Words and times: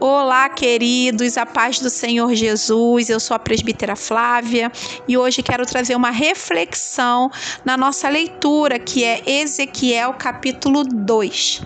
Olá, 0.00 0.48
queridos, 0.48 1.36
a 1.36 1.44
paz 1.44 1.80
do 1.80 1.90
Senhor 1.90 2.32
Jesus. 2.32 3.10
Eu 3.10 3.18
sou 3.18 3.34
a 3.34 3.38
presbítera 3.38 3.96
Flávia 3.96 4.70
e 5.08 5.18
hoje 5.18 5.42
quero 5.42 5.66
trazer 5.66 5.96
uma 5.96 6.10
reflexão 6.10 7.28
na 7.64 7.76
nossa 7.76 8.08
leitura, 8.08 8.78
que 8.78 9.02
é 9.02 9.20
Ezequiel 9.26 10.14
capítulo 10.14 10.84
2. 10.84 11.62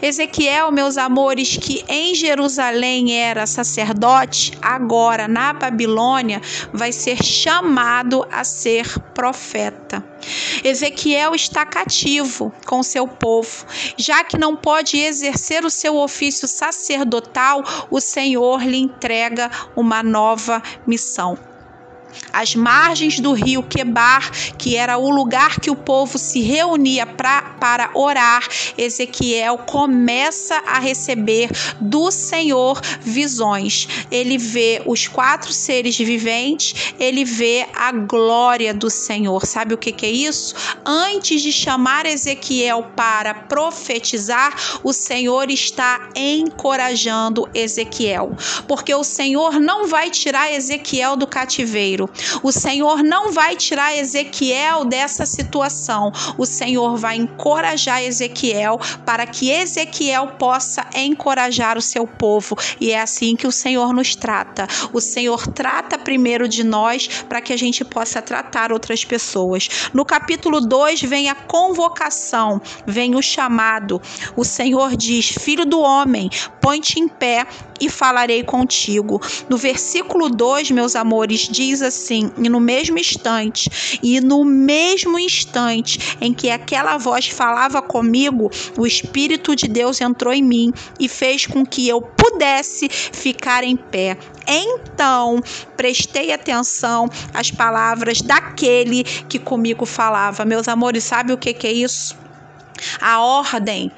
Ezequiel, 0.00 0.72
meus 0.72 0.96
amores, 0.96 1.58
que 1.58 1.84
em 1.86 2.14
Jerusalém 2.14 3.20
era 3.20 3.46
sacerdote, 3.46 4.56
agora 4.62 5.28
na 5.28 5.52
Babilônia 5.52 6.40
vai 6.72 6.90
ser 6.90 7.22
chamado 7.22 8.26
a 8.32 8.44
ser 8.44 8.98
profeta. 9.12 10.02
Ezequiel 10.62 11.34
está 11.34 11.66
cativo 11.66 12.52
com 12.66 12.82
seu 12.82 13.06
povo, 13.06 13.66
já 13.98 14.24
que 14.24 14.38
não 14.38 14.56
pode 14.56 14.98
exercer 14.98 15.64
o 15.64 15.70
seu 15.70 15.96
ofício 15.96 16.48
sacerdotal, 16.48 17.62
o 17.90 18.00
Senhor 18.00 18.62
lhe 18.62 18.78
entrega 18.78 19.50
uma 19.76 20.02
nova 20.02 20.62
missão. 20.86 21.38
Às 22.32 22.54
margens 22.54 23.18
do 23.18 23.32
rio 23.32 23.62
Quebar, 23.62 24.30
que 24.56 24.76
era 24.76 24.98
o 24.98 25.10
lugar 25.10 25.58
que 25.60 25.70
o 25.70 25.76
povo 25.76 26.18
se 26.18 26.40
reunia 26.40 27.06
pra, 27.06 27.43
para 27.64 27.88
orar, 27.94 28.46
Ezequiel 28.76 29.56
começa 29.56 30.56
a 30.66 30.78
receber 30.78 31.48
do 31.80 32.10
Senhor 32.10 32.78
visões. 33.00 33.88
Ele 34.10 34.36
vê 34.36 34.82
os 34.84 35.08
quatro 35.08 35.50
seres 35.50 35.96
viventes, 35.96 36.92
ele 37.00 37.24
vê 37.24 37.66
a 37.74 37.90
glória 37.90 38.74
do 38.74 38.90
Senhor. 38.90 39.46
Sabe 39.46 39.72
o 39.72 39.78
que, 39.78 39.92
que 39.92 40.04
é 40.04 40.10
isso? 40.10 40.54
Antes 40.84 41.40
de 41.40 41.50
chamar 41.50 42.04
Ezequiel 42.04 42.90
para 42.94 43.32
profetizar, 43.32 44.54
o 44.82 44.92
Senhor 44.92 45.50
está 45.50 46.10
encorajando 46.14 47.48
Ezequiel, 47.54 48.36
porque 48.68 48.94
o 48.94 49.02
Senhor 49.02 49.58
não 49.58 49.88
vai 49.88 50.10
tirar 50.10 50.52
Ezequiel 50.52 51.16
do 51.16 51.26
cativeiro. 51.26 52.10
O 52.42 52.52
Senhor 52.52 53.02
não 53.02 53.32
vai 53.32 53.56
tirar 53.56 53.96
Ezequiel 53.96 54.84
dessa 54.84 55.24
situação. 55.24 56.12
O 56.36 56.44
Senhor 56.44 56.98
vai 56.98 57.16
encorajar 57.16 57.53
Ezequiel 58.02 58.80
para 59.04 59.26
que 59.26 59.50
Ezequiel 59.50 60.28
possa 60.38 60.86
encorajar 60.94 61.76
o 61.76 61.82
seu 61.82 62.06
povo. 62.06 62.56
E 62.80 62.90
é 62.90 63.00
assim 63.00 63.36
que 63.36 63.46
o 63.46 63.52
Senhor 63.52 63.92
nos 63.92 64.14
trata. 64.14 64.66
O 64.92 65.00
Senhor 65.00 65.46
trata 65.48 65.98
primeiro 65.98 66.48
de 66.48 66.64
nós 66.64 67.08
para 67.28 67.40
que 67.40 67.52
a 67.52 67.56
gente 67.56 67.84
possa 67.84 68.20
tratar 68.22 68.72
outras 68.72 69.04
pessoas. 69.04 69.68
No 69.92 70.04
capítulo 70.04 70.60
2 70.60 71.02
vem 71.02 71.28
a 71.28 71.34
convocação, 71.34 72.60
vem 72.86 73.14
o 73.14 73.22
chamado. 73.22 74.00
O 74.36 74.44
Senhor 74.44 74.96
diz: 74.96 75.28
Filho 75.28 75.64
do 75.64 75.80
homem, 75.80 76.30
põe-te 76.64 76.98
em 76.98 77.06
pé 77.06 77.46
e 77.78 77.90
falarei 77.90 78.42
contigo. 78.42 79.20
No 79.50 79.58
versículo 79.58 80.30
2, 80.30 80.70
meus 80.70 80.96
amores, 80.96 81.46
diz 81.46 81.82
assim: 81.82 82.32
E 82.38 82.48
no 82.48 82.58
mesmo 82.58 82.98
instante, 82.98 83.98
e 84.02 84.18
no 84.18 84.46
mesmo 84.46 85.18
instante 85.18 86.16
em 86.22 86.32
que 86.32 86.48
aquela 86.48 86.96
voz 86.96 87.28
falava 87.28 87.82
comigo, 87.82 88.50
o 88.78 88.86
Espírito 88.86 89.54
de 89.54 89.68
Deus 89.68 90.00
entrou 90.00 90.32
em 90.32 90.42
mim 90.42 90.72
e 90.98 91.06
fez 91.06 91.44
com 91.44 91.66
que 91.66 91.86
eu 91.86 92.00
pudesse 92.00 92.88
ficar 92.88 93.62
em 93.62 93.76
pé. 93.76 94.16
Então 94.48 95.42
prestei 95.76 96.32
atenção 96.32 97.10
às 97.34 97.50
palavras 97.50 98.22
daquele 98.22 99.04
que 99.04 99.38
comigo 99.38 99.84
falava. 99.84 100.46
Meus 100.46 100.66
amores, 100.66 101.04
sabe 101.04 101.30
o 101.30 101.36
que, 101.36 101.52
que 101.52 101.66
é 101.66 101.72
isso? 101.72 102.16
A 103.02 103.20
ordem 103.20 103.92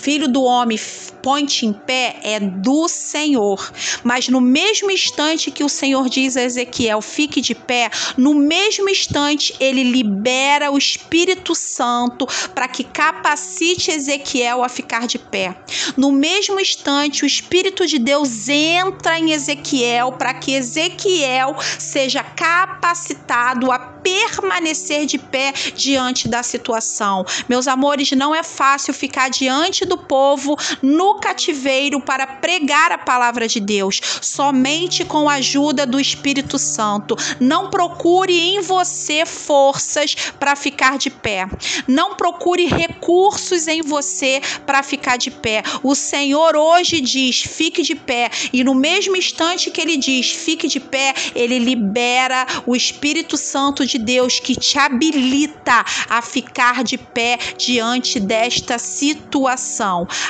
filho 0.00 0.28
do 0.28 0.42
homem, 0.42 0.78
põe-te 1.22 1.66
em 1.66 1.72
pé, 1.72 2.20
é 2.22 2.40
do 2.40 2.88
Senhor. 2.88 3.72
Mas 4.02 4.28
no 4.28 4.40
mesmo 4.40 4.90
instante 4.90 5.50
que 5.50 5.64
o 5.64 5.68
Senhor 5.68 6.08
diz 6.08 6.36
a 6.36 6.42
Ezequiel, 6.42 7.02
fique 7.02 7.40
de 7.40 7.54
pé, 7.54 7.90
no 8.16 8.34
mesmo 8.34 8.88
instante 8.88 9.54
ele 9.58 9.82
libera 9.82 10.70
o 10.70 10.78
Espírito 10.78 11.54
Santo 11.54 12.26
para 12.54 12.68
que 12.68 12.84
capacite 12.84 13.90
Ezequiel 13.90 14.62
a 14.62 14.68
ficar 14.68 15.06
de 15.06 15.18
pé. 15.18 15.56
No 15.96 16.12
mesmo 16.12 16.60
instante, 16.60 17.24
o 17.24 17.26
Espírito 17.26 17.86
de 17.86 17.98
Deus 17.98 18.48
entra 18.48 19.18
em 19.18 19.32
Ezequiel 19.32 20.12
para 20.12 20.34
que 20.34 20.52
Ezequiel 20.52 21.56
seja 21.78 22.22
capacitado 22.22 23.72
a 23.72 23.78
permanecer 23.78 25.06
de 25.06 25.18
pé 25.18 25.52
diante 25.74 26.28
da 26.28 26.42
situação. 26.42 27.24
Meus 27.48 27.66
amores, 27.68 28.10
não 28.12 28.34
é 28.34 28.42
fácil 28.42 28.94
ficar 28.94 29.28
diante 29.28 29.84
do 29.88 29.96
povo 29.96 30.56
no 30.82 31.16
cativeiro 31.16 32.00
para 32.00 32.26
pregar 32.26 32.92
a 32.92 32.98
palavra 32.98 33.48
de 33.48 33.60
Deus, 33.60 34.00
somente 34.20 35.04
com 35.04 35.28
a 35.28 35.34
ajuda 35.34 35.86
do 35.86 35.98
Espírito 35.98 36.58
Santo. 36.58 37.16
Não 37.40 37.70
procure 37.70 38.38
em 38.38 38.60
você 38.60 39.24
forças 39.24 40.14
para 40.38 40.54
ficar 40.54 40.98
de 40.98 41.10
pé. 41.10 41.46
Não 41.86 42.14
procure 42.14 42.66
recursos 42.66 43.66
em 43.66 43.82
você 43.82 44.40
para 44.66 44.82
ficar 44.82 45.16
de 45.16 45.30
pé. 45.30 45.62
O 45.82 45.94
Senhor 45.94 46.56
hoje 46.56 47.00
diz: 47.00 47.42
fique 47.42 47.82
de 47.82 47.94
pé, 47.94 48.30
e 48.52 48.62
no 48.62 48.74
mesmo 48.74 49.16
instante 49.16 49.70
que 49.70 49.80
ele 49.80 49.96
diz: 49.96 50.30
fique 50.30 50.68
de 50.68 50.80
pé, 50.80 51.14
ele 51.34 51.58
libera 51.58 52.46
o 52.66 52.76
Espírito 52.76 53.36
Santo 53.36 53.86
de 53.86 53.98
Deus 53.98 54.38
que 54.40 54.54
te 54.54 54.78
habilita 54.78 55.84
a 56.08 56.20
ficar 56.20 56.84
de 56.84 56.98
pé 56.98 57.38
diante 57.56 58.20
desta 58.20 58.78
situação. 58.78 59.77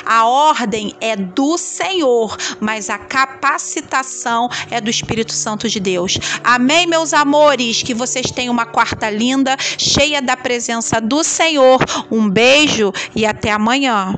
A 0.05 0.25
ordem 0.25 0.93
é 1.01 1.15
do 1.15 1.57
Senhor, 1.57 2.37
mas 2.59 2.89
a 2.89 2.97
capacitação 2.97 4.49
é 4.69 4.79
do 4.79 4.89
Espírito 4.89 5.33
Santo 5.33 5.67
de 5.67 5.79
Deus. 5.79 6.17
Amém, 6.43 6.85
meus 6.85 7.13
amores? 7.13 7.81
Que 7.81 7.93
vocês 7.93 8.29
tenham 8.31 8.53
uma 8.53 8.65
quarta 8.65 9.09
linda, 9.09 9.55
cheia 9.77 10.21
da 10.21 10.37
presença 10.37 11.01
do 11.01 11.23
Senhor. 11.23 11.79
Um 12.11 12.29
beijo 12.29 12.91
e 13.15 13.25
até 13.25 13.51
amanhã. 13.51 14.13